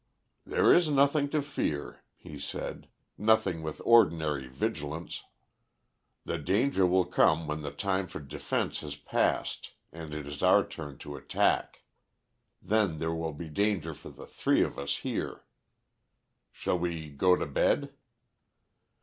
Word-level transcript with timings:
"There 0.47 0.73
is 0.73 0.89
nothing 0.89 1.29
to 1.29 1.43
fear," 1.43 2.01
he 2.15 2.39
said, 2.39 2.87
"nothing 3.19 3.61
with 3.61 3.79
ordinary 3.85 4.47
vigilance. 4.47 5.21
The 6.25 6.39
danger 6.39 6.87
will 6.87 7.05
come 7.05 7.45
when 7.45 7.61
the 7.61 7.69
time 7.69 8.07
for 8.07 8.19
defence 8.19 8.79
has 8.79 8.95
passed 8.95 9.73
and 9.91 10.11
it 10.15 10.25
is 10.25 10.41
our 10.41 10.67
turn 10.67 10.97
to 11.05 11.15
attack. 11.15 11.83
Then 12.63 12.97
there 12.97 13.13
will 13.13 13.33
be 13.33 13.47
danger 13.47 13.93
for 13.93 14.09
the 14.09 14.25
three 14.25 14.63
of 14.63 14.79
us 14.79 14.97
here. 15.05 15.43
Shall 16.51 16.79
we 16.79 17.07
go 17.11 17.35
to 17.35 17.45
bed?" 17.45 17.93